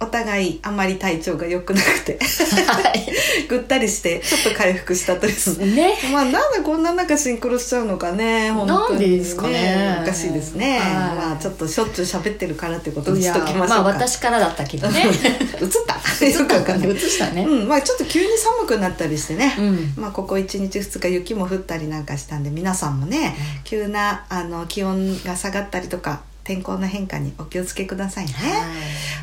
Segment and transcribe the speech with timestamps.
[0.00, 2.18] お互いあまり体調が良くなくて。
[2.66, 3.12] はい。
[3.48, 5.56] ぐったりしてちょっと回復したとです。
[5.64, 5.94] ね。
[6.12, 9.98] まあなんでこんな中シンクロしちゃうのかね本当になんでですかね。
[10.02, 10.78] おかしいですね。
[10.78, 10.90] はい。
[11.16, 13.66] まあちょっとしょっちゅう喋ってるからってことにしときましょうか。
[13.68, 15.04] まあ私からだったけどね。
[15.60, 16.26] 映った？
[16.26, 16.86] よくわかんな？
[16.86, 17.42] い映したね。
[17.44, 19.94] うん、まあちょっと急に寒くなったりしてね、うん。
[19.96, 28.32] まあここ1日2日雪も降ったりなんかしたんで皆さんもね、急なあの気温が下がったりとか天候の変化にお気をつけくださいね。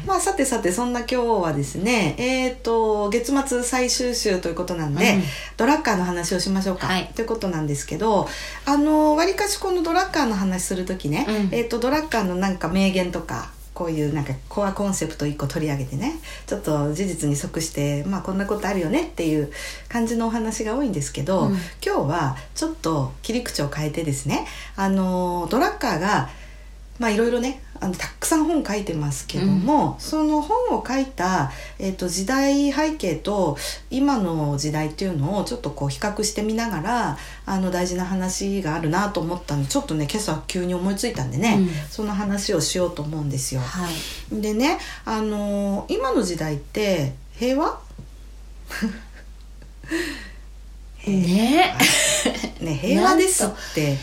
[0.05, 5.23] まあさてさてそんな今日はですねえっ、と月末最終週ということなんで、うん。
[5.57, 7.07] ドラッカーの話をしましょうか、はい。
[7.15, 8.27] ということなんですけど
[8.65, 11.55] あのわりかしこのドラッカーの話する時ね、うん。
[11.55, 16.13] えっ、とドラッカーのなんか名言とかこういうなんかコアコンセプト1個取り上げてね
[16.47, 19.51] ちょっと事実に即してまあこんなことあるよねっていう
[19.89, 21.51] 感じのお話が多いんですけど、うん。
[21.85, 26.29] 今日はちょっと切り口を変えてですねあのドラッカーが
[26.99, 33.57] まあいろいろねあのたくさん本書いてますけども、その本を書いた、えっと時代背景と
[33.89, 41.69] 今の時代っていうのをちょっとこう比較してみながらあの大事な話があるなと思ったんでちょっとね今朝急に思いついたんでね、うん。
[41.89, 43.61] その話をしようと思うんですよ。
[43.61, 44.41] はい。
[44.41, 47.79] でねあの今の時代って 平和？
[51.07, 51.75] ね
[52.65, 53.97] ね平和ですって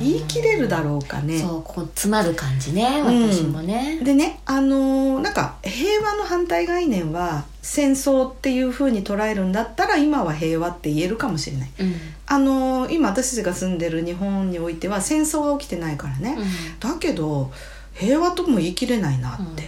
[0.00, 1.38] 言い切れるだろうかね。
[1.38, 3.30] そうこう詰まる感じねうん。
[3.30, 11.70] 私もね、でねあのーなんか平和の反対概念は戦争っていう風に捉えるんだったら今は平和って言えるかもしれない。
[11.80, 11.94] うん。
[12.26, 16.38] あのー今私たちが住んでる日本においては戦争が起きてないからね、
[16.80, 17.50] だけど
[17.92, 19.64] 平和とも言い切れないなって、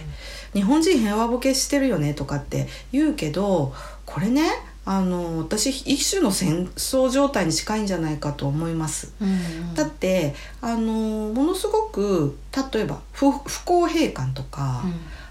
[0.53, 3.73] 日本人平和ボケしてるよねとかって言うけど
[4.05, 4.43] これね
[4.89, 9.11] あのー私一種の戦争状態に近いんじゃないかと思います。
[9.21, 12.37] うんうんだってあのものすごく
[12.73, 14.83] 例えば不不公平感とか、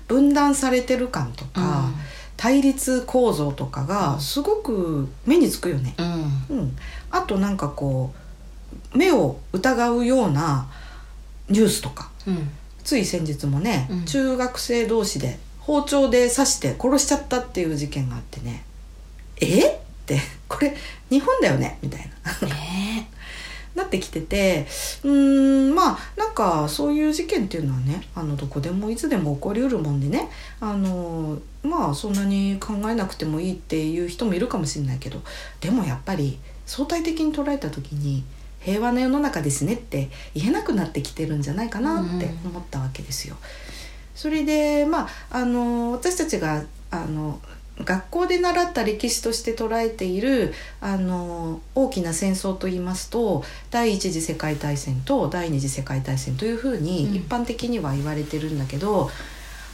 [0.06, 1.90] 分断されてる感とか、
[2.36, 5.94] 対立構造とかがすごく目につくよね。
[5.98, 6.56] うん。
[6.58, 6.76] うん、
[7.10, 8.12] あとなんかこ
[8.94, 10.68] う目を疑うような
[11.48, 12.10] ニュースとか。
[12.26, 12.50] うん。
[12.84, 14.04] つい先日もね、うん。
[14.04, 18.65] 中学生同士で包丁で刺して殺しちゃったっていう事件があってね
[19.40, 19.68] え？
[19.68, 20.74] ってこれ
[21.10, 21.78] 日本だよね？
[21.82, 22.10] みたい
[22.40, 22.48] な。
[22.48, 23.10] ね
[23.74, 24.66] なってきてて
[25.04, 30.30] うーんまあなんかそういう事件っていうのはねあのどこでもいつでも起こりうるもんでね
[30.60, 35.20] あのまあそんなに考えなくてもいいっていう人もいるかもしれないけど
[35.60, 38.24] でもやっぱり相対的に捉えた時に
[38.60, 43.36] 平和な世の中ですねって言えなくなってきてるんじゃないかなって思ったわけですよ。
[44.14, 47.38] それでまああの私たちがあの
[47.84, 59.10] 学校で習った歴史として捉えているあの大きな戦争といいますと第一次世界大戦と第二次世界大戦というふうにうん一般的には言われてるんだけど、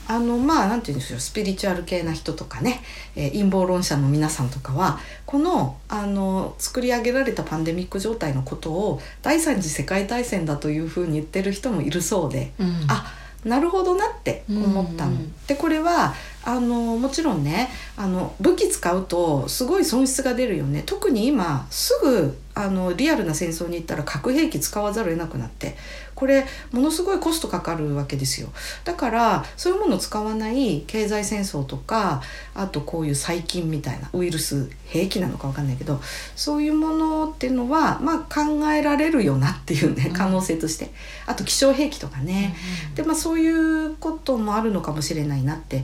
[0.07, 2.81] あのまあなんて言うんでしょうスピリチュアル系な人とかね、
[3.15, 12.51] えー陰謀論者の皆さんとかはこのあの作り上げられたパンデミック状態のことを第三次世界大戦だというふうに言ってる人もいるそうで。
[12.59, 13.13] うんあ
[13.45, 15.11] なるほどなって思ったの。
[15.11, 16.13] うんでこれは
[16.45, 20.83] あのもちろんねあの武器使うとすごい損失が出るよね。
[20.85, 25.75] 特に今すぐあのリアルな戦争に行ったら核兵器使わざるを得なくなって
[26.13, 28.49] これものすごいコストかかるわけですよ。
[28.83, 32.21] だからそういうものを使わない経済戦争とか
[32.53, 35.99] あとこういう細菌みたいなウイルス兵器なのかわかんないけど
[36.35, 40.13] そういうものっていうのはまあ考えられるよなっていうねうん。
[40.13, 40.91] 可能性として、
[41.25, 42.55] あと気象兵器とかね、
[42.95, 45.83] でまあそういうこともあるのかもしれないなって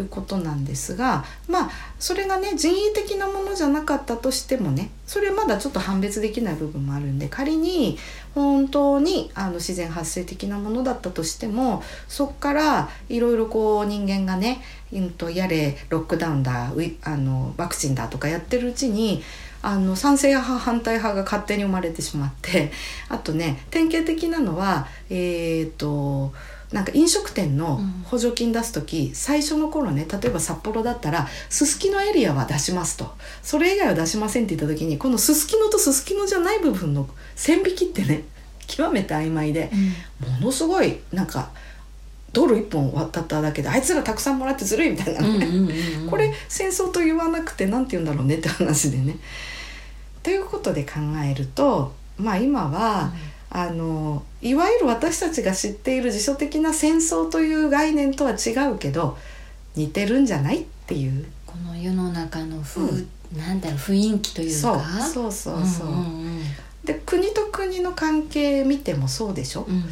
[0.00, 7.98] いうことなんですがまあそれがね人為的なものじゃなかったとしてもねそれまだちょっと判別できない部分もあるんで仮に
[8.34, 14.62] 本当にあの自然発生的なものだったとしてもそこからいろいろこう人間がね、
[14.92, 19.22] うん、とやれロックダウンだウあのワクチンだとかやってるうちに
[19.60, 22.70] あの賛成派反対派が勝手に生まれてしまって
[23.08, 26.32] あとね典型的なのはえっ、と
[26.72, 33.10] なんか飲食店の補助金出す時、最初の頃ね例えば札幌だったらすすきのエリアは出しますと。
[33.42, 38.24] それ以外は出しませんって言った時にこのすすきのとすすきのじゃない部分の線引きってね
[38.66, 39.70] 極めて曖昧で
[40.20, 41.50] ものすごいなんか
[42.32, 45.70] 道路一本渡っただけであいつらたくさんもらってずるいみたいな、うんうんうん
[46.02, 49.16] うんこれ戦争と言わなくて何て言うんだろうねって話でね。
[50.22, 50.92] ということで考
[51.24, 53.12] えるとまあ今は、
[53.50, 59.16] あのいわゆる私たちが知っている辞書的な戦争という概念とは違うけど
[59.74, 61.26] 似てるんじゃないっていう。
[61.46, 63.08] この世の中の風、うん。
[63.36, 65.88] なんだろう雰囲気というそうかそうそうそう。
[65.88, 66.42] んん
[66.84, 69.76] で国と国の関係見てもそうでしょ、うん。
[69.76, 69.84] うん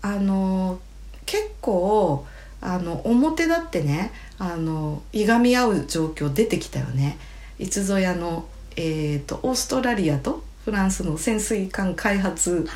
[0.00, 0.78] あの
[1.26, 2.24] 結構
[2.60, 7.18] あの表だってねあのいがみ合う状況出てきたよね。
[7.58, 8.46] いつぞやの、
[8.76, 12.68] えー、とオーストラリアとフランスの潜水艦開発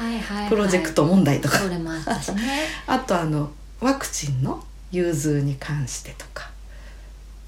[0.49, 1.59] プロジェクト問題とか、
[2.87, 3.50] あとあの
[3.81, 6.50] ワクチンの融通に関してとか。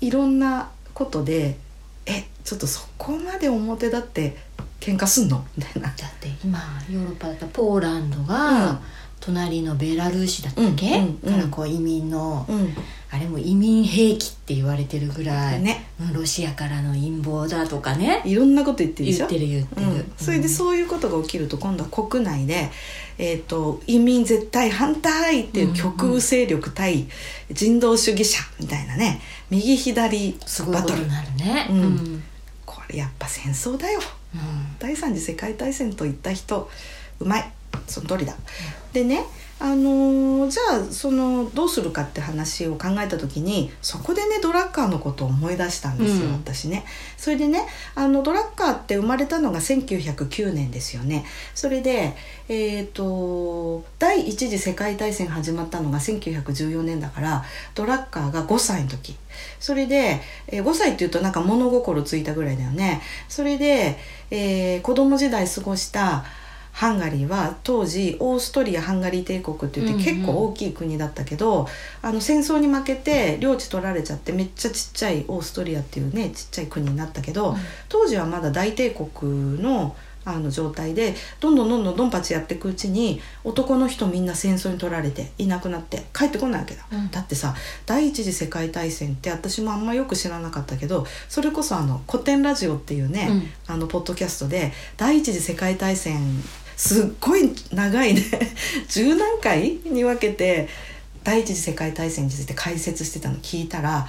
[0.03, 1.57] いろんなことで
[2.05, 4.37] えちょっとそこまで表だって
[4.81, 5.47] 喧嘩すんの？
[5.57, 5.89] みたいな。
[5.89, 6.59] だって今
[6.91, 8.83] ヨーロッパだったらポーランドが、
[9.25, 11.35] 隣のベラルーシだったっけ、うんうんうん。
[11.35, 12.75] からこう移民の、うん。
[13.11, 15.87] あれも移民兵器って言われてるぐらい、ね。
[16.01, 18.21] うんロシアからの陰謀だとかね。
[18.25, 19.27] いろんなこと言ってるでしょ？
[19.29, 22.71] 言ってる言ってる、うん、それでそういうことが起きると今度は国内で、
[23.17, 27.07] えー、と移民絶対反対っていう極右勢力対
[27.51, 29.21] 人道主義者みたいなね。
[29.49, 31.67] 右左すごいバトルになるね。
[31.71, 31.77] うん。
[31.79, 32.23] うん。
[32.67, 34.01] これやっぱ戦争だよ。
[34.81, 36.69] 第三次世界大戦と言った人
[37.21, 37.53] うまい
[37.87, 38.35] その通りだ。
[38.93, 39.25] でね
[39.61, 46.85] あのーじゃあそのどうするかって話を考えた時にそこでねドラッカーのことを思い出したんですよ、うん私ね。
[47.17, 51.25] それでねあのドラッカーって生まれたのが1909年ですよね。
[51.55, 52.15] それで
[52.49, 57.45] えっ、と第一次世界大戦始まったのが1914年だから
[57.75, 59.17] ドラッカーが5歳の時
[59.61, 63.99] それで、えー5歳っていうとなんか物心ついたぐらいだよねそれで、
[64.31, 66.25] えー子供時代過ごした
[66.75, 70.05] ハンガリーは当時オーストリア・ハンガリー帝国って言ってうんうん。
[70.05, 71.69] 結構大きい国だったけど、
[72.03, 77.57] あの戦争に負けて領地取られちゃってめっちゃちっちゃいオーストリアっていうねちっちゃい国になったけど、うん。
[77.89, 79.95] 当時はまだ大帝国の
[80.27, 87.11] あの状態でどんどんどんどんドンパチやっていくうちに男の人みんな戦争に取られていなくなって帰ってこないわけだ、うん。
[87.11, 87.55] だってさ
[87.85, 93.29] 第一次世界大戦って私もあんまよく知らなかったけどそれこそあの古典ラジオっていうね、
[93.67, 96.43] あのポッドキャストで第一次世界大戦
[96.77, 98.23] すっごい長いね。
[98.89, 100.69] 十何回に分けて
[101.23, 103.37] 第一次世界大戦について解説してたの。
[103.37, 104.07] 聞いたら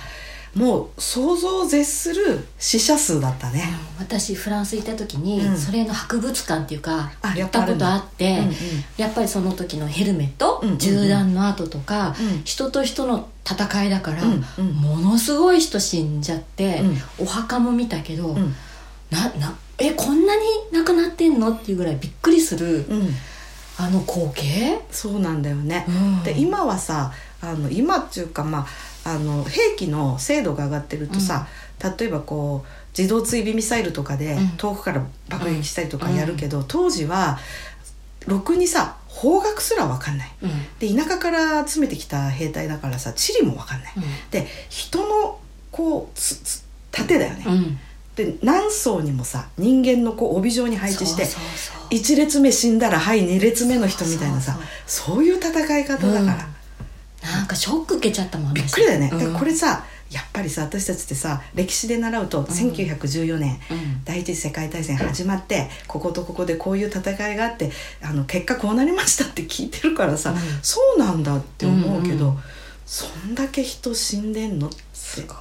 [0.55, 3.61] もう想像を絶する死者数だったね。
[3.99, 5.57] 私フランス行った時に、うん。
[5.57, 8.53] それの博物館っていうかあ行ったことあって、うんうん
[8.97, 10.79] やっぱりその時のヘルメット、うんうんうん。
[10.79, 14.65] 銃弾の跡とか、うん人と人の戦いだから、うんうん。
[14.73, 16.81] ものすごい人死んじゃって、
[17.19, 18.55] お墓も見たけど、うん
[19.11, 21.51] ななえこんなに亡くなってんの？
[21.51, 23.09] っていうぐらいびっくりする、うん、
[23.77, 25.85] あの光景、そうなんだよね。
[25.87, 26.23] うん。
[26.23, 27.11] で今はさ
[27.41, 28.65] あの今っていうかま
[29.05, 31.47] ああの兵器の精度が上がってるとさ、
[31.99, 34.49] 例えばこう自動追尾ミサイルとかでうん。
[34.57, 37.37] 遠くから爆撃したりとかやるけど、当時は
[38.25, 40.31] ろくにさ方角すら分かんない。
[40.41, 40.51] うん。
[40.79, 43.93] で田舎から詰めてきた兵隊だからさ地理も分かんない。
[44.31, 45.39] で人の
[45.71, 47.45] こうつつ盾だよね。
[48.17, 52.15] うんで何層にもさ人間のこう帯状に配置してそうそうそう。
[52.15, 54.57] 1列目死んだらはい2列目の人みたいなさ
[54.87, 64.03] そういう戦い方だから、なんかショック受けちゃったもんびっくりだよね、私だからこれさやっぱりさ私たちってさ歴史で習うと1914年、うんうん。
[64.05, 70.37] 第一次世界大戦始まってこことここでこういう戦いがあってあの結果こうなりましたって聞いてるからさ、うん。
[70.61, 72.39] そうなんだって思うけど、うんうん
[72.85, 74.77] そんだけ人死んでんのって。
[74.93, 75.37] すごい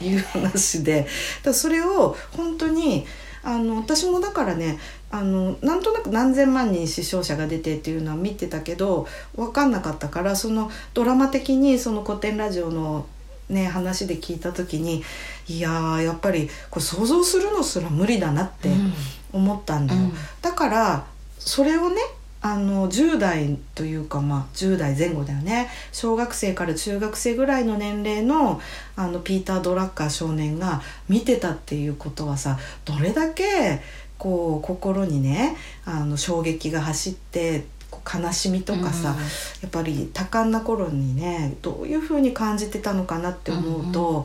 [0.00, 1.06] いう話で。
[1.42, 3.06] だそれを本当に
[3.42, 4.78] あの私もだからね
[5.10, 13.06] あのなんとなく何千万人死傷者が出てっていうのは見てたけど分かんなかったからそのドラマ的にその古典ラジオの、
[13.48, 15.02] ね、話で聞いた時に
[15.46, 18.92] いやーやっぱりこれ想像するのすら無理だなってうん。
[19.32, 20.00] 思ったんだよ。
[20.00, 20.12] うん。
[20.40, 21.06] だから
[21.38, 22.00] それをね
[22.40, 25.68] あの10代というかまあ10代前後だよね。
[25.92, 28.60] 小学生から中学生ぐらいの年齢の
[28.96, 33.80] あのピーター・ドラッカー少年が見てたっていうことはさどれだけ
[34.18, 39.16] こう心にねあの衝撃が走って悲しみとかさ、うん
[39.60, 44.24] やっぱり多感な頃にねどういうふうに感じてたのかなって思うと、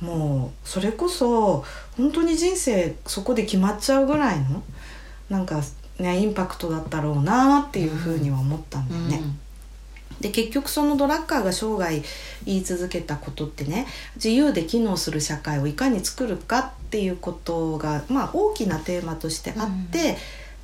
[0.00, 1.64] もうそれこそ
[1.96, 4.62] 本当に人生そこで決まっちゃうぐらいの
[5.30, 5.60] なんか
[5.98, 9.22] ねインパクトだったろうなっていうふうには思ったんだよね。
[10.20, 12.02] で結局そのドラッカーが生涯
[12.44, 13.86] 言い続けたことってね
[14.16, 20.16] 自由で機能する社会をいかに作るかっていうことが、まあ、大きなテーマとしてあって、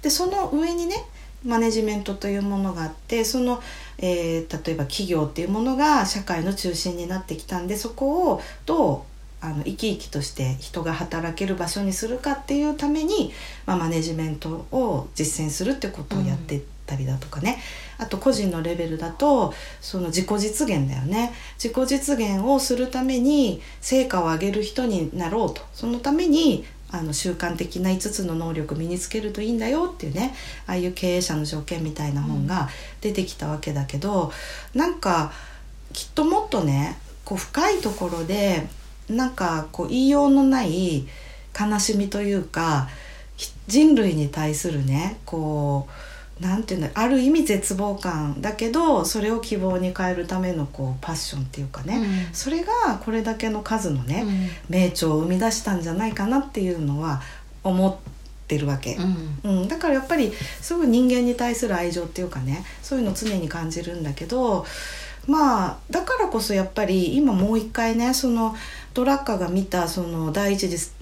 [0.03, 0.97] でその上にね
[1.45, 3.63] マネジメントというものがあってその、
[3.99, 9.14] えー例えば企業っていうものが社会の中心になってきたんでそこをどう
[9.45, 13.31] あの生き生きとして人が働ける場所にするかっていうために、
[13.67, 17.59] まあ、マネジメントを実践するってことをやってったりだとかね、
[17.99, 21.35] あと個人のレベルだとその自己実現だよね。
[21.63, 25.61] 自己実現をするために成果を上げる人になろうと。
[25.75, 30.35] そのためにあの習慣的な5つの能力を身につけるといいんだよっていうね。
[30.67, 32.71] ああいう経営者の条件みたいな本が
[33.03, 34.33] 出てきたわけだけど、
[34.75, 35.33] なんか
[35.93, 38.67] きっともっとねこう深いところで
[39.09, 41.07] なんかこう言いようのない
[41.59, 42.89] 悲しみというか
[43.37, 45.93] ひ人類に対するねこう
[46.41, 52.35] なんていうんだある意味絶望感だけどそれを希望に変えるためのこうパッションっていうかね、うん。
[52.35, 52.73] それが
[53.05, 54.49] これだけの数のね、うん。
[54.69, 57.23] 名著を生み出したんじゃないかなっていうのは
[57.63, 57.97] 思っ
[58.49, 58.97] てるわけ。
[58.97, 59.61] うん。
[59.61, 64.67] うん、だからやっぱりすごい人間に対する愛情っていうかねそういうのを常に感じるんだけど
[65.27, 68.55] まあだからこそやっぱり今もう一回ねその
[68.93, 70.93] ドラッカーが見たその第一次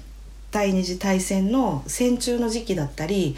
[0.52, 3.36] 第二次大戦の戦中の時期だったり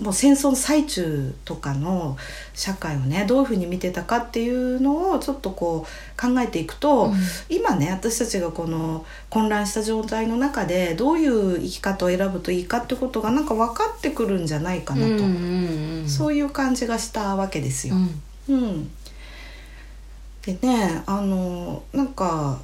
[0.00, 2.16] もう戦争の最中とかの
[2.52, 7.14] 社会をねどういうふうに見てたかっていうのをちょっとこう考えていくと、うん。
[7.48, 17.94] 今ね私たちがこの混乱した状態の中でどういう生き方を選ぶといいかってことがなんか分かってくるんじゃないかなと、そういう感じがしたわけですよ。
[17.94, 18.22] うん。
[18.48, 18.90] うん、
[20.54, 22.58] でねあのなんか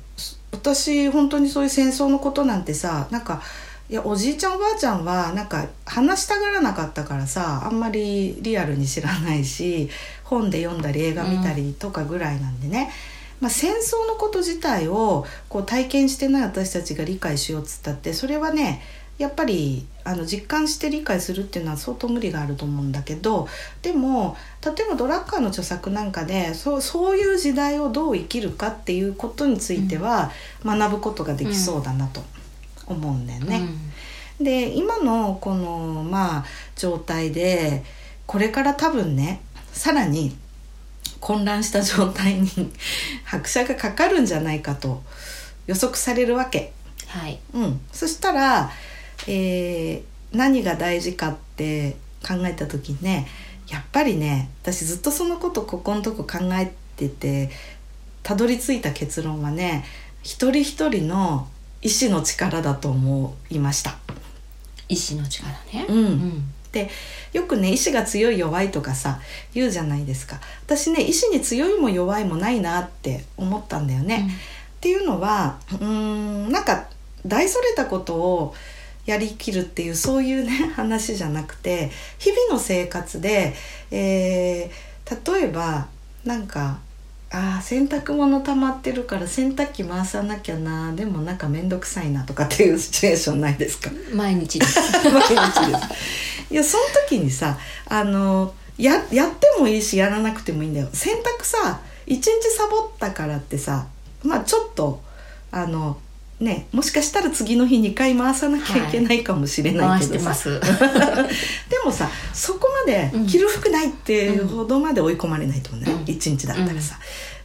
[0.53, 3.43] 私本当にそういう戦争のことなんてさなんか
[3.91, 9.91] いやおじいちゃんおばあちゃんはなんか話したがらなかったからさあんまりリアルに知らないし
[10.23, 12.91] 本で読んだり映画見たりとかぐらいなんでね、
[13.41, 18.81] まあ、戦争のこと自体をこう体験してない私たちが理解しようっつったってそれはね
[19.19, 23.49] やっぱりあの実感して理解するっていうのは相当無理があると思うんだけど
[23.81, 30.33] でも例えばドラッカーの著作なんかでそうそういう時代をどう生きるかっていうことについては
[30.65, 32.23] 学ぶことができそうだなと
[32.87, 33.63] 思うんだよね。
[34.41, 36.45] で今のこのまあ
[36.75, 37.85] 状態で
[38.27, 39.41] これから多分ね
[39.73, 40.37] さらに
[41.21, 42.49] 混乱した状態に
[43.25, 45.03] 拍車がかかるんじゃないかと
[45.67, 46.73] 予測されるわけ。
[47.07, 48.71] はいうん、そしたら、
[49.29, 51.93] えー何が大事かって
[52.27, 53.29] 考えた時にね
[53.69, 57.51] やっぱりね私ずっとそのことここのとこ考えてて
[58.23, 59.85] たどり着いた結論はね
[60.23, 61.49] 一人一人の
[61.83, 63.97] 意志の力だと思いました。
[64.89, 65.87] 意志の力ね。
[65.89, 65.97] うん。
[65.97, 66.55] うん。
[66.73, 66.91] で
[67.33, 69.21] よくね意志が強い弱いとかさ
[69.53, 70.41] 言うじゃないですか。
[70.65, 74.29] 私ね意志に強いも弱いもないなって思ったんだよね。
[74.77, 76.89] っていうのはうーんなんか
[77.27, 78.55] 大それたことを
[79.07, 83.55] やりきるっていうそういうね 話じゃなくて日々の生活で、
[83.91, 84.95] えー
[85.35, 85.87] 例えば
[86.25, 86.79] なんか
[87.31, 93.91] あー洗濯物溜まってるから洗濯機回さなきゃなでもなんか面倒くさいなとかっていうシチュエーションないですか？
[93.91, 94.81] うん毎日です。
[95.13, 95.79] 毎日で
[96.49, 96.53] す。
[96.55, 100.89] いやその時にさあのややってもいいしやらなくてもいいんだよ。
[100.95, 103.87] 洗濯さ一日サボったからってさ
[104.23, 105.03] まあちょっと
[105.51, 105.99] あの
[106.41, 110.61] ねもしかしたら次の日2回回さなきゃいけないかもしれないけどさ、てます。
[111.71, 113.27] でもさそこまでうん。
[113.27, 116.11] 着る服ないっていうほどまで追い込まれないと思うね、うん。
[116.11, 116.99] 一日だったらさ、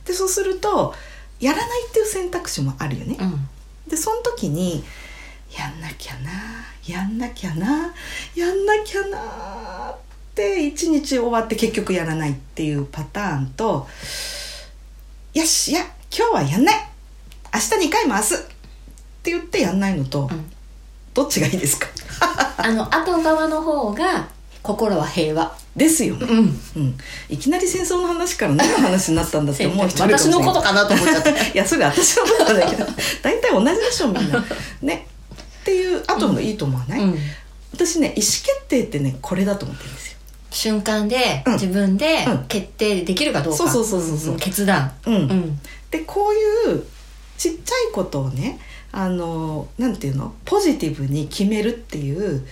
[0.06, 0.94] でそうすると
[1.40, 3.48] やらないっていう選択肢もあるよね、うん。
[3.88, 4.84] でその時に
[5.58, 6.32] やんなきゃな
[6.86, 7.94] やんなきゃな
[8.36, 9.96] やんなきゃなっ
[10.36, 13.88] て一日終わって結局やらないっていうパターンと
[15.34, 15.82] よしいや
[16.16, 16.76] 今日はやんない。
[17.52, 18.59] 明日2回回す
[19.20, 20.52] って言ってやんないのと、うん。
[21.14, 21.88] どっちがいいですか？
[22.58, 24.28] あの後側の方が
[24.64, 25.58] 心は平和。
[25.76, 26.62] ですよね、うん。
[26.76, 26.98] うん、
[27.30, 32.86] いきなり戦争の話から何の話になったんだって 思う人私のことかなと思っちゃった いやそれ私のことだけど。
[33.22, 34.44] 大体同じでしょみんな。
[34.82, 35.08] ね。
[35.62, 37.20] っていう後のいいと思わない、うん。
[37.72, 40.18] 私ね意思決定ってねこれだと思ってるんですよ。
[40.52, 41.54] 瞬間でうん。
[41.54, 42.46] 自分でうん。
[42.50, 43.58] 決定できるかどうか。
[43.58, 44.36] そうそうそうそうそう。
[44.36, 44.92] ん決断。
[45.06, 45.60] うん、うん。
[45.92, 46.84] でこういう
[47.38, 48.60] ちっちゃいことをね
[48.92, 50.34] あのなんていうの？
[50.46, 52.46] ポジティブに決めるっていう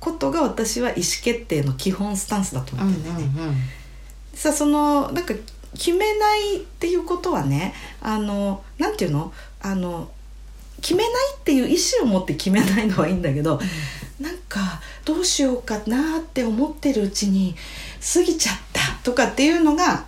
[0.00, 3.56] ことが私は意思決定の基本スタンスだとうんうん思ってるんだよね、
[4.34, 5.34] さそのなんか
[5.74, 9.32] 決めないっていうことはねあのなんていうの？
[9.60, 10.10] あの
[10.82, 13.58] 決めないっていう意思を持って決めないのはいいんだけど、
[14.20, 17.54] なんかどうしようかなって思ってるうちに
[18.14, 20.04] 過ぎちゃったとかっていうのが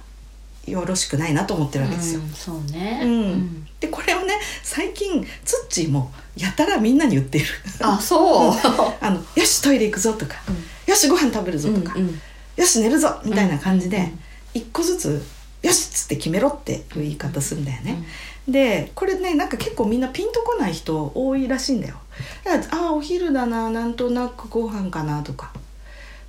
[0.66, 2.20] よろしくないなと思ってるわけですよ。
[2.20, 7.46] うんそうねうんでこれをね最近ツッチーもやたらみんなに言っている
[7.80, 8.52] あそう
[9.00, 10.36] あのよしトイレ行くぞとか、
[10.86, 12.20] よしご飯食べるぞとか、うんうん
[12.56, 14.10] よし寝るぞみたいな感じで
[14.54, 15.22] 一個ずつ
[15.62, 18.02] 「よし!」っつって決めろっていう言い方するんだよね。
[18.48, 21.96] でこれねなんか結構みんなピンとこない人多いらしいんだよ。
[22.44, 25.60] だからああお昼だななんとなくご飯かなとかっ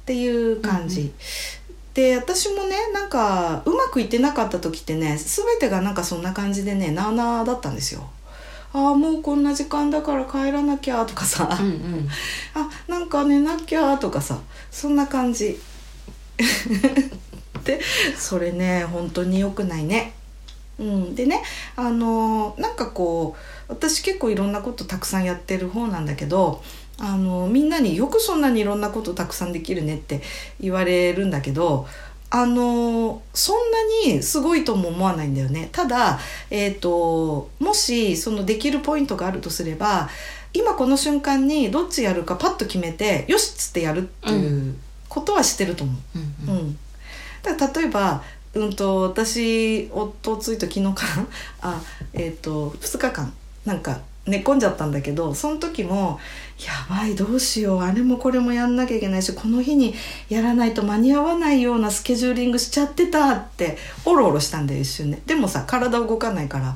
[0.06, 1.13] ていう感じ。
[1.97, 8.07] で私もねなんかうまくいってなかった時ってね全てがなんかそんな感じでねなあなあだったんですよ。
[8.71, 12.07] ああもうこんな時間だから帰らなきゃとかさ、うんうん、
[12.53, 14.37] あなんか寝なきゃとかさ。
[14.69, 15.59] そんな感じ。
[17.65, 17.81] で
[18.15, 20.13] それね本当に良くないね。
[20.77, 21.41] うん、でね
[21.75, 26.63] あのなんかこう私結構いろんなことたくさんやってる方なんだけど
[27.00, 30.21] あのみんなによくそんなにいろんなことたくさんできるねって
[30.59, 31.88] 言われるんだけど
[32.29, 35.69] あのそんなにすごいとも思わないんだよね。
[35.71, 36.19] ただ、
[36.50, 40.09] えーと、もしそのできるポイントがあるとすれば
[40.53, 44.75] 今この瞬間にどっちやるかパッと決めてよしっつってやるっていう
[45.07, 46.50] ことはしてると思う。
[46.50, 46.77] うん、うん、
[47.43, 48.24] だから例えば
[48.55, 51.27] うんと私おとついと昨日かな？
[51.62, 51.81] あ
[52.12, 53.33] えっ、ー、と2日間
[53.67, 56.19] なんか寝込んじゃったんだけどその時も
[56.65, 59.93] やばいどうしようあれもこれもやんなきゃいけないしこの日に
[60.29, 66.75] やらないと間に合わないようなスケジューリングしちゃってたっておろおろしたんだよ一瞬ねでもさ体動かないから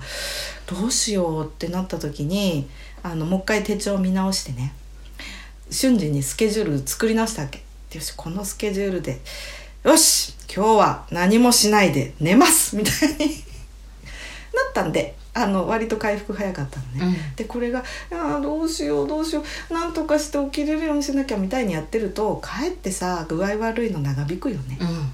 [0.68, 2.70] どうしようってなった時に
[3.04, 4.74] あのもう一回手帳見直してね
[5.70, 7.64] 瞬時にスケジュール作り直したわけ。
[7.94, 9.20] よしこのスケジュールで
[9.84, 13.51] よし今日は何もしないで寝ますみたいに
[14.72, 24.78] ったんであの割と回復早かったのね、うん、でこれが「あどうしようどうしようなんとかして起きれるようにしなきゃ」みたいにやってるとかえってさ具合悪いの長引くよね。
[24.82, 25.12] うん。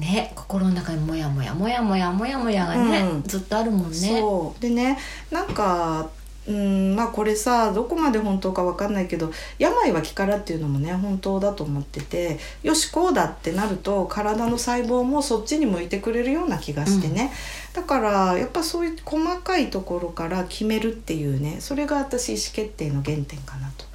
[0.00, 4.22] ね心の中にモヤモヤモヤモヤモヤモヤがね、うん、ずっとあるもんね。
[4.60, 4.98] でね
[5.30, 6.10] なんか
[6.46, 17.32] うんまあこれさどこまで本当か分かんないけど病は気からっていうのもね本当だと思っててよしこうだってなると体の細胞もそっちに向いてくれるような気がしてね、
[17.74, 23.86] うん、だからやっぱそういう細かいところから決めるっていうねそれが私意思決定の原点かなと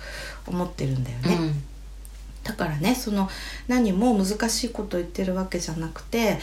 [0.47, 1.37] 思ってるんだよね。
[1.39, 1.63] うん。
[2.43, 3.29] だからねその
[3.67, 6.39] 何も難しいこと言ってるわけじゃなくて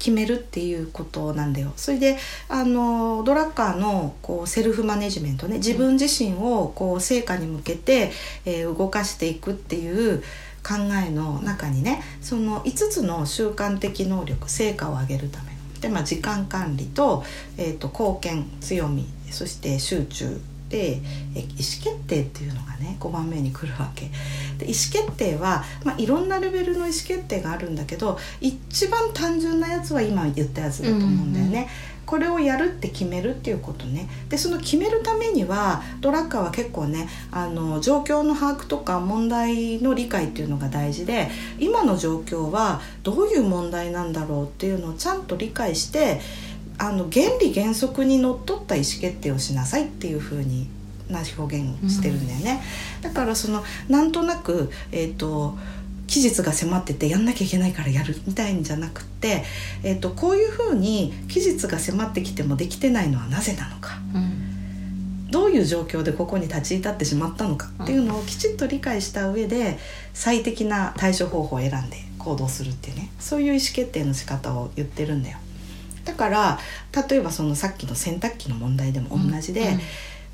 [0.00, 1.72] 決めるっていうことなんだよ。
[1.76, 2.16] それで
[2.48, 8.10] あのドラッカーのこうセルフマネジメントね自分自身をこう成果に向けて、
[8.46, 10.22] えー、動かしていくっていう
[10.66, 10.74] 考
[11.06, 17.22] えの中にねその5つの習慣的能力成果を上げるためので、まあ、時間管理と,、
[17.58, 21.02] えーと貢献強みそして集中で
[21.34, 21.48] 意思
[21.82, 24.10] 決定っていうのがね5番目に来るわけ。
[24.56, 31.50] で意思決定は、まあ、いろんなレベルの意思決定があるんだけど一番単純なやつは今言ったやつだと思うんだよね。
[31.50, 31.68] うんうん。
[32.10, 34.08] これをやるって決めるっていうことね。
[34.28, 41.30] でその決めるためにはドラッカーは結構ねあの状況の把握とか問題の理解っていうのが大事で
[41.60, 46.20] 今の状況はどういう問題なんだろうっていうのをちゃんと理解して
[46.80, 50.66] あの原理原則にのっとった意思決定をしなさいっていうふうに
[51.10, 52.62] な表現をしてるんだよね、
[52.96, 55.58] うん、だからそのなんとなくえっ、ー、と
[56.06, 59.44] 期日が迫っててやんなきゃいけないからやるみたいんじゃなくて、
[59.84, 69.78] えーと、こういうふうに期日が迫ってきてもできてないのはなぜなのか、うん、どういう状況でここに立ち至ってしまったのかっていうのをきちっと理解した上で
[70.12, 73.12] 最適な対処方法を選んで行動するっていうね。
[73.20, 75.38] そういう意思決定の仕方を言ってるんだよ。
[76.04, 76.58] だから
[77.08, 79.80] 例えばそのさっきの洗濯機の問題でも同じで、うんうん、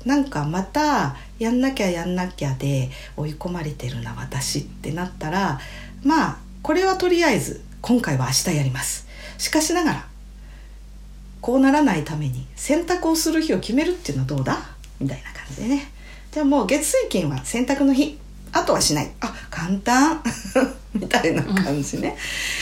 [0.05, 5.59] なんかまたやんなきゃやんなきゃで追い込まれてるな私ってなったら
[6.03, 9.07] まあこれはとりあえず今回は明日やります。
[9.37, 10.07] しかしながら
[11.41, 14.57] こうならないために洗濯をする日を決めるっていうのはどうだ？
[14.99, 15.91] みたいな感じでね。
[16.31, 18.17] じゃあもう月水金は洗濯の日
[18.51, 19.11] あとはしない。
[19.21, 20.21] あ簡単。
[20.93, 22.17] みたいな感じね、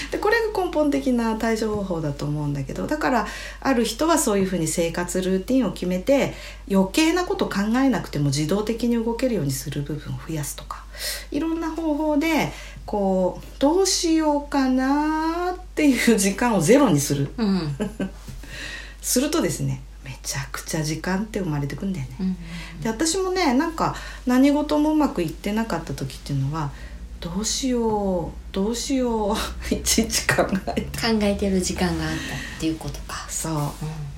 [0.05, 3.27] うん、でこれが根本的な対処方法だと思うんだけどだから
[3.61, 6.33] ある人はそういうふうに生活ルーティンを決めて
[6.69, 10.83] 余計なこと考えなくても自動的に動けるようにする部分を増やすとか
[11.31, 12.51] いろんな方法で
[12.85, 17.75] こうどうしようかなっていう時間をゼロにする、うん、
[19.01, 19.94] するとですねめ
[20.25, 22.35] ちゃくちゃ時間って生まれてくんだよね。
[22.81, 26.71] で私もねなんか何事もうまくいってなかった時っていうのは
[27.25, 29.35] どうしようどうしよう
[29.73, 32.17] いちいち考え考えてる時間があったっ
[32.59, 33.25] ていうことか。
[33.27, 33.61] そう、うん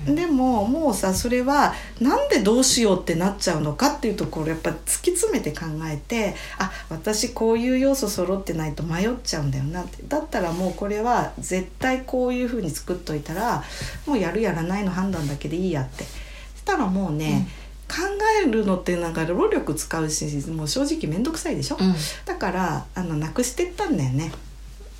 [0.08, 10.02] うん、でももうさそれはなんでどうしようってなっちゃうのかっていうところやっぱ突き詰めて考えてあ私こういう要素揃ってないと迷っちゃうんだよなって。
[10.06, 13.64] だったらもうこれは絶対こういうふうに作っといたら
[14.04, 16.04] もうやるやらないの判断だけでいいやって。
[16.04, 17.96] したらもうね、うん考
[18.44, 21.94] えるのってなんか労力使うしもう正直面倒くさいでしょ、うん、
[22.26, 24.30] だからあのなくしてったんだよね。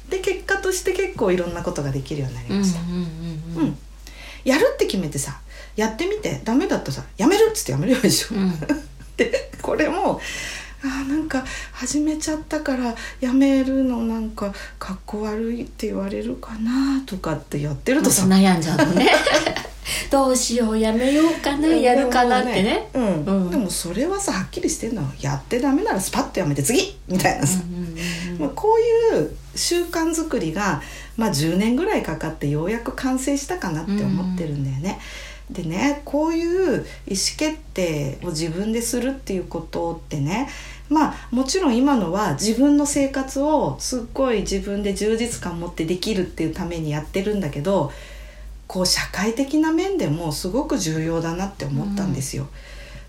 [0.09, 3.77] で結果として結構いろんなことができるようになりました、うん
[4.45, 5.39] やるって決めてさ
[5.77, 8.53] やってみてダメだったらさやめるっつってやめればいいでしょ、うん。
[9.19, 10.21] でこれも
[10.83, 18.27] あーなんか始めちゃったからやめるのなんかかっこ悪いって言われるかなとかってやってるとさ。
[18.27, 19.11] 悩んじゃうのね
[20.11, 22.89] どうしようやめようかなやるかなってね。
[22.95, 23.25] うん。
[23.25, 23.51] うん。
[23.51, 25.03] でもそれはさはっきりしてんの。
[25.21, 27.83] やってダメならスパッとやめて次みたいなさ、うんうん
[28.33, 30.83] うんまあ、こういう習慣作りが、
[31.17, 34.99] まあ、10年ぐらいかかってようやく完成したかなって思ってるんだよね。
[35.51, 40.49] でねこういう意思決定を自分でするっていうことってね
[40.89, 47.93] まあもちろん今のは自分の生活をすっごい自分で充実感持ってできるっていうためにやってるんだけど
[48.69, 52.47] こう社会的な面でもすごく重要だなって思ったんですよ。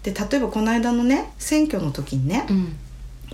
[0.01, 2.75] で例えばこの間のね選挙の時にね、うん。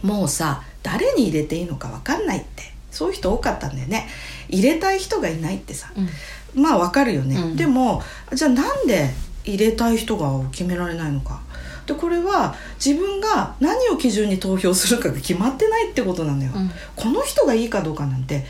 [0.01, 4.07] もうさ誰に入れていいのか分かんないってそういう人多かったんだよね。
[4.49, 5.91] 入れたい人がいないってさ。
[5.95, 6.61] うん。
[6.61, 7.55] まあ分かるよね、うん。
[7.55, 8.01] でも
[8.33, 9.09] じゃあなんで
[9.43, 11.41] 入れたい人が決められないのか。
[11.85, 16.71] でこれは自分が何を基準に投票するかが決まってないってことなのよ、うん。
[16.95, 18.43] この人がいいかどうかなんて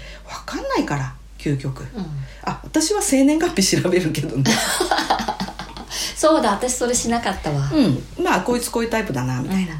[0.45, 1.13] 分かんないから
[1.45, 1.81] 究極。
[1.81, 2.05] うん。
[2.43, 4.43] あ私は生年月日調べるけどね。
[6.15, 7.69] そうだ私それしなかったわ。
[7.71, 8.23] うん。
[8.23, 9.75] まあこいつこういうタイプだなみたいな、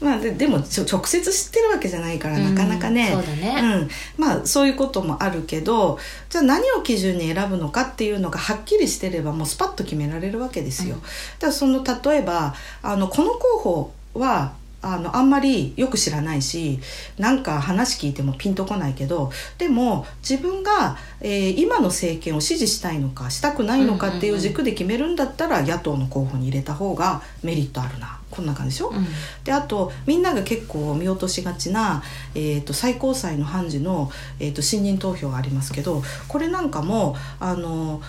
[0.00, 3.60] まあ、ででも直接知ってるわけじゃないからなかなかね、うんそうだね。
[3.62, 3.88] うん。
[4.16, 5.98] まあそういうこともあるけど
[6.28, 10.96] じゃあ何を基準に選ぶのかっていうのがはっきりしてればもうスパッと決められるわけですよ。
[10.96, 11.00] うん。
[11.02, 14.52] だからその例えばあのこの候補は
[14.84, 16.78] あのあんまりよく知らないし
[17.18, 28.20] なんか話聞いてもピンとこないけどでも自分が、えー今の政権を支持したいのかしたくないのかっていう軸で決めるんだったら、野党の候補に入れた方がメリットあるな。
[28.34, 29.06] こんな感じでしょ、うん。
[29.44, 32.02] であとみんなが結構見落としがちな、
[32.34, 38.02] えー、と最高裁の判事の、えー、と信任投票がありますけどこれなんかもあのこ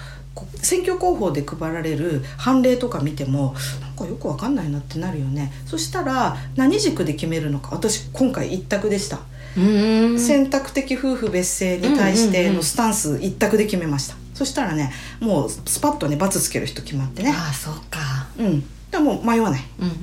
[0.62, 5.54] 選挙広報で配られる判例とか見てもなんかよくわかんないなってなるよね。
[5.66, 9.20] そしたら何軸で決めるのか私今回一択でした、
[9.58, 10.20] うん。
[10.20, 17.32] 選択的夫婦別姓に対してのスタンス一択で決めました、そしたらねもうスパッとね×つける人決まってね。
[17.32, 18.28] ああそうか。
[18.38, 18.64] うん。
[18.92, 19.62] でも迷わない。
[19.80, 19.94] うんうん。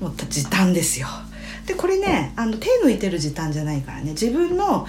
[0.00, 1.06] もう時短ですよ。
[1.66, 4.10] でこれねあの手抜いてる時短じゃないからね。
[4.10, 4.86] 自分の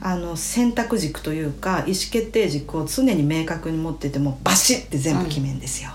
[0.00, 5.90] あの選択軸というか意思決定軸を常に明確に持っててもバシッて全部決めんですよ、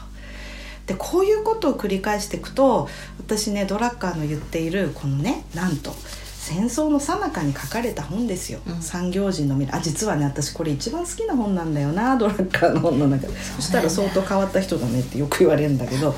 [0.85, 2.89] でこういうことを繰り返していくと
[3.19, 8.81] 私ねドラッカーの言っているこのねなんと戦争の最中に書かれた本ですよ、うん。
[8.81, 13.37] 産業人の未来あ実はね私これ一番好きな本なんだよなドラッカーの本の中で。
[13.37, 16.13] そしたら相当変わった人だねってよく言われるんだけど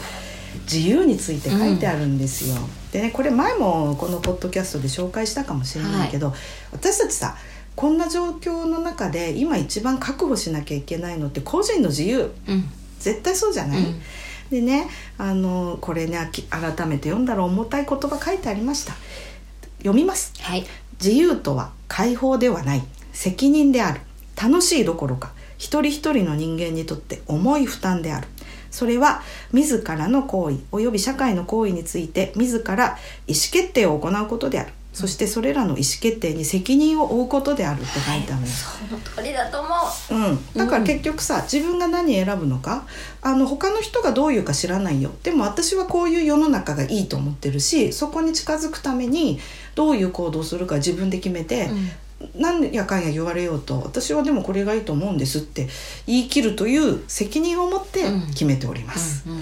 [0.64, 2.56] 自由について書いてあるんですよ、
[2.92, 6.34] でねこれ前もこのポッドキャストで紹介したかもしれないけど、
[6.72, 7.36] 私たちさ
[7.76, 12.32] こんな状況の中で今一番確保しなきゃいけないのって個人の自由。
[12.48, 12.70] うん。
[13.00, 14.02] 絶対そうじゃない、うん。
[14.50, 16.18] でねあのこれね
[16.50, 18.94] 改めて読んだら重たい言葉書いてありました。
[19.80, 20.34] 読みます。
[20.42, 20.66] はい。
[21.00, 22.84] 自由とは解放ではない。
[23.12, 24.02] 責任である。
[24.42, 25.32] 楽しいどころか。
[25.58, 28.28] 一人一人の人間にとって重い負担である。
[28.72, 29.22] それは
[29.54, 39.70] 自らの行為及び社会の行為について自ら意思決定を行うことであるそしてそれらの意思決定に責任を負うことであるって書いてあるのよ、その通りだと思
[40.12, 40.16] う。
[40.16, 42.88] うん、だから結局さ、自分が何選ぶのか
[43.22, 45.12] あの他の人がどういうか知らないよ。
[45.22, 49.38] でも私はこういう世の中がいいと思ってるしそこに近づくために
[49.76, 51.70] どういう行動をするか自分で決めて、
[52.34, 55.68] 何やかんや言われようと私はでもこれがいいと思うんですって
[56.08, 58.28] 言い切るという責任を持ってうん。
[58.28, 59.42] 決めております、うんう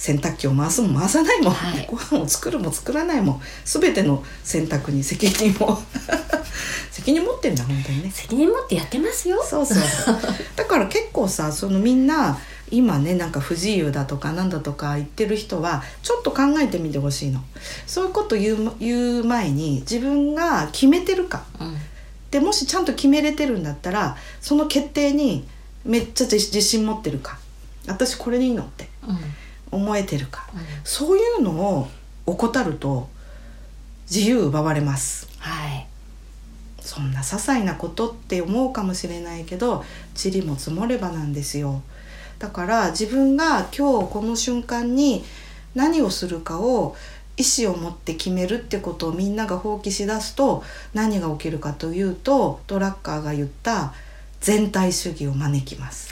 [0.00, 1.86] 洗濯機を回すも回さないも、はい。
[1.86, 5.78] ご飯を作るも作らないも全ての選択に責任を。
[6.90, 8.10] 責任持ってんだ本当にね。
[8.10, 9.44] 責任持ってやってますよ。
[9.46, 9.78] そうそう。
[10.56, 12.38] だから結構さそのみんな
[12.70, 17.44] 今ねなんか不自由だとかなんだとか言ってる人はちょっと考えてみてほしいの。
[17.86, 21.44] そういうこと言う言う前に自分が決めてるか。
[21.60, 21.76] うん。
[22.30, 25.46] でもしちゃんと決めれてるんだったらその決定に
[25.84, 27.38] めっちゃ自自信持ってるか。
[27.86, 28.88] 私これでいいのって。
[29.06, 29.18] うん
[29.70, 30.48] 思えてるか。
[30.54, 30.60] うん。
[30.84, 31.88] そういうのを
[32.26, 33.08] 怠ると
[34.10, 35.28] 自由奪われます。
[35.38, 35.86] はい。
[36.80, 39.84] そんな些細なことって思うかもしれないけど
[40.20, 41.82] 塵も積もればなんですよ。
[42.38, 45.24] だから自分が今日この瞬間に
[45.74, 46.96] 何をするかを
[47.36, 53.94] 意思を持って決めるってことをみんなが放棄しだすと何が起きるかというとドラッカーが言った
[54.40, 56.09] 全体主義を招きます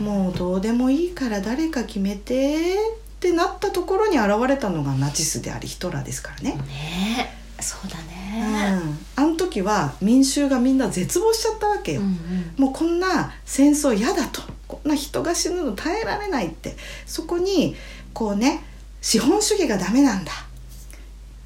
[0.00, 6.50] もうどうでもいいから誰か決めてってなったところに現れたのがナチスでありヒトラーですからね。
[6.52, 8.90] ねえそうだうん。
[8.90, 12.54] ね、あの時時は民衆がみんな絶望しちゃったわけよ、うん。
[12.56, 14.40] もうこんな戦争嫌だと。
[14.66, 16.74] こんな人が死ぬの耐えられないって。
[17.04, 17.76] そこに
[18.14, 18.64] こうね
[19.02, 20.32] 資本主義がダメなんだ。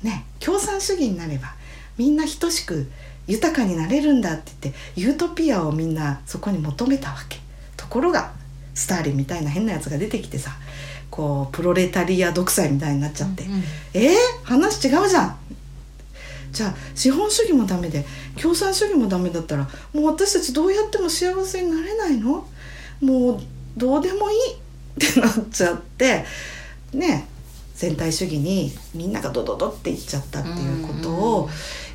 [0.02, 1.54] ね共産主義になれば
[1.98, 2.88] みんな等しく
[3.26, 7.38] 豊かになれるんだって言ってユートピアをみんなそこに求めたわけ
[7.86, 8.32] ところが
[8.74, 10.50] スターリンみたいな変なやつが出てきてさ
[11.10, 13.62] こうプロレタリア独裁みたいになっちゃって、うんうん。
[13.94, 15.36] えー、話違うじゃん。
[16.52, 18.04] じゃあ資本主義もダメで
[18.40, 22.46] 共産主義もダメだったらもう私たちどうやっても幸せになれないの？
[23.00, 23.40] もう
[23.76, 24.38] どうでもいい。
[24.54, 26.24] ってなっちゃって。
[26.92, 27.28] ね
[27.74, 31.50] 全体主義にみんながドドドっていっちゃったっていうことを、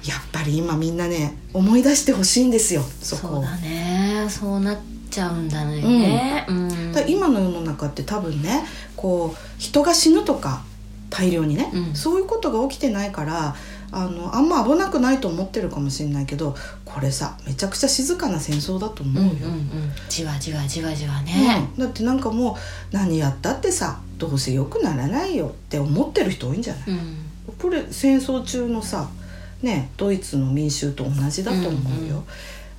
[0.07, 4.27] やっぱり今みんなね思い出してほしいんですよそこそうだね。
[4.29, 4.77] そうなっ
[5.11, 6.91] ちゃうんだね、うん。
[6.91, 8.63] だ今の世の中って多分ね
[8.95, 10.63] こう人が死ぬとか
[11.09, 11.95] 大量にね、うん。
[11.95, 13.55] そういうことが起きてないから
[13.91, 19.29] あのあんま危なくないと思ってるかもしれないけどこれさめちゃくちゃ静かな戦争だと思うよ。
[19.29, 19.91] うんうんうん。
[20.07, 21.83] じわじわじわじわね、うん。
[21.83, 27.15] だってなんかもう何やったってさどうせ良くならないよって思ってる人多いんじゃない、うん。
[27.59, 29.09] これ戦争中のさ
[29.61, 32.23] ねドイツの民衆と同じだと思うよ、うんうん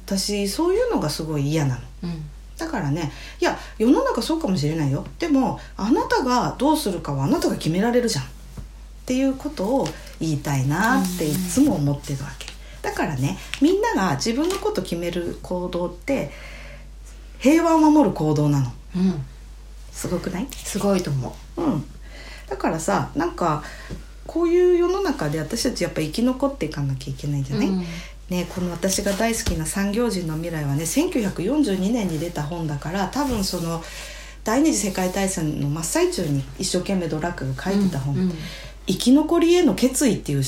[0.06, 1.80] 私そういうのがすごい嫌なの。
[2.04, 2.24] うん。
[2.58, 3.10] だからね
[3.40, 5.04] いや世の中そうかもしれないよ。
[5.18, 8.24] でもあなたがどうするかはあなたが決められるじゃん。
[8.24, 8.28] っ
[9.04, 9.88] ていうことを
[10.20, 12.46] 言いたいなっていつも思ってるわけ。
[12.82, 16.30] だからねみんなが自分のこと決める行動って
[17.38, 18.72] 平和を守る行動なの。
[18.96, 19.24] うん。
[19.90, 20.46] すごくない？
[20.52, 21.62] すごいと思う。
[21.62, 21.84] ん。
[22.48, 23.64] だからさなんか
[24.26, 27.84] こういう世の中で私たちやっぱ生き残っていかなきゃいけないんじう、ゃない、うん
[28.32, 33.82] ね、この私が大好きな産業人の未来はね1942年に出た本だから多分その
[34.42, 38.32] 第二次世界大戦の真っ最中に一生懸命ドラッグが書いてた本、うん。
[38.86, 40.42] 生き残りへの決意っていう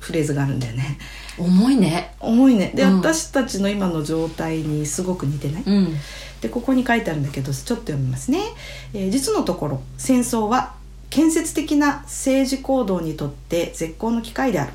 [0.00, 0.98] フレーズがあるんだよね。
[1.38, 2.14] 重いね。
[2.20, 2.72] 重いね。
[2.74, 2.96] で、うん。
[2.98, 5.94] 私たちの今の状態にすごく似てない、うん。
[6.42, 8.40] でここに書いてあるんだけどちょっと読みますね、
[8.92, 10.74] えー実のところ戦争は
[11.10, 14.72] 建設的な政治行動にとって絶好の機会である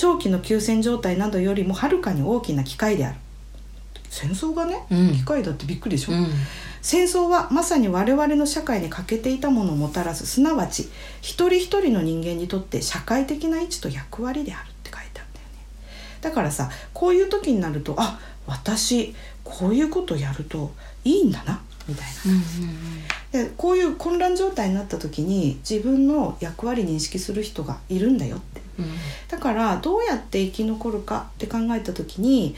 [0.00, 3.18] 長期の休戦状態などよりもはるかに大きな機会である。
[4.08, 5.12] 戦争がね、うん。
[5.12, 6.26] 機会だってびっくりでしょ、うん。
[6.80, 10.88] 戦争はまさに我々の社会に欠けていたものをもたらすすなわち
[11.20, 15.66] 一人一人の人間にとって社会的な位置と役割であるって書いてあるんだよね。
[16.22, 20.72] だからさこういう時になるとあ私こういうことやると
[21.04, 32.56] いいんだなみたいうんなでこういう混乱状態になった時に自分の役割認識する人がいるんだよってうんうんだからどうやって生き残るかって考えた時に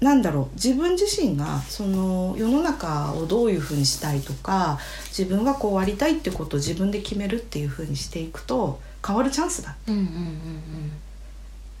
[0.00, 9.74] なんだろう自分自身がその世の中をどういうふうにしたいとか自分がこうありたいってことを自分で決めるっていうふうにしていくと変わるチャンスだ。
[9.88, 10.92] うんうんうん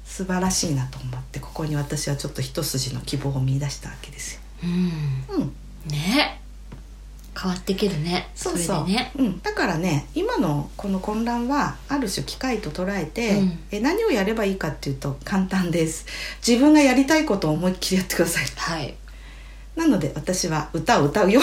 [0.04, 4.40] 素晴らしいなと思ってここに私はちょっと一筋の希望を見出したわけですよ。
[4.64, 4.70] うん
[5.36, 5.52] うん、うん。
[5.90, 6.40] ね
[7.40, 8.30] 変わっていけるね。
[8.34, 8.86] そうそう。
[8.86, 9.12] ね。
[9.16, 13.58] うん、だからね今のこの混乱はある種機会と捉えて、うん。
[13.70, 16.06] え何をやればいいかっていうと簡単です。
[16.46, 18.44] 自分がやりたいことを思いっきりやってください。
[18.56, 18.94] はい。
[19.76, 21.40] なので私は歌を歌うよ。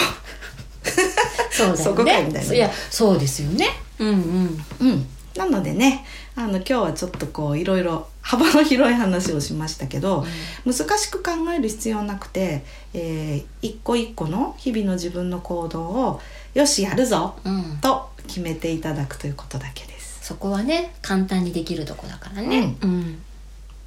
[1.50, 1.76] そうだよね。
[1.82, 2.54] そこかいみたいな。
[2.54, 3.66] いやそうですよね。
[3.98, 4.64] うんうん。
[4.80, 5.06] うん。
[5.34, 6.04] なのでね
[6.34, 10.26] あの今日はちょっとこういろいろ幅の広い話をしましたけど、
[10.64, 16.20] 難しく考える必要なくて、えー一個一個の日々の自分の行動を
[16.54, 17.78] よしやるぞうん。
[17.80, 20.26] と決めていただくということだけです。
[20.26, 22.74] そこはね簡単にできるとこだからね。
[22.82, 23.22] うん。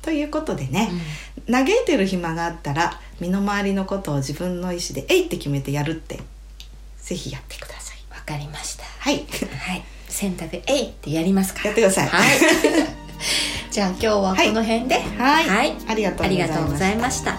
[0.02, 0.90] ということでね、
[1.52, 6.22] 嘆いてる暇があったら身の回りのことを自分の意思で「えい!」って決めてやるって
[7.04, 7.98] ぜひやってください。
[8.10, 8.86] わかりました。
[9.00, 9.26] はい。
[9.68, 9.84] はい。
[10.08, 11.60] 選択えいってやりますか。
[11.60, 12.08] らやってください。
[12.08, 12.38] はい
[13.80, 14.96] じゃあ今日はこの辺で。
[15.18, 15.74] はい。
[15.88, 17.38] ありがとうございありがとうございました。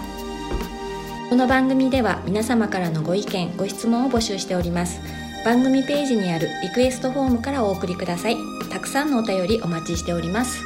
[1.29, 5.03] この番組では皆様からのご意見ご質問を募集しております。
[5.45, 8.39] 番組ページにあるリクエストフォームからお送りください。
[8.71, 10.63] たくさんのお便りお待ちしております